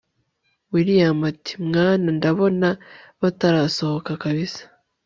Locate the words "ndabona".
2.17-2.67